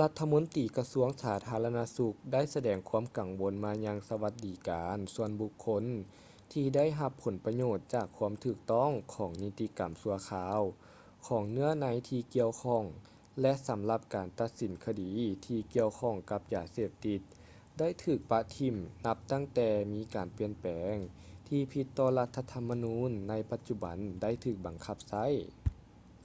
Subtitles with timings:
[0.00, 5.84] ລັດຖະມົນຕີກະຊວງສາທາລະນະສຸກໄດ້ສະແດງຄວາມກັງວົນມາຍັງສະຫວັດດີການສ່ວນບຸກຄົນ
[6.52, 10.60] ທີ່ໄດ້ຮັບຜົນປະໂຫຍດຈາກຄວາມຖືກຕ້ອງຂອງນິຕິກຳຊົ່ວຄາວ
[11.26, 12.84] ຂອງເນື້ອໃນທີ່ກ່ຽວຂ້ອງ
[13.40, 15.10] ແລະ ສຳລັບການຕັດສິນຄະດີ
[15.46, 17.20] ທີ່ກ່ຽວຂ້ອງກັບຢາເສບຕິດ
[17.78, 18.74] ໄດ້ຖືກປະຖິ້ມ
[19.06, 20.96] ນັບຕັ້ງແຕ່ມີການປ່ຽນແປງ
[21.48, 25.26] ທີ່ຜິດຕໍ່ລັດຖະທໍາມະນູນໃນປັດຈຸບັນໄດ້ຖືກບັງຄັບໃຊ້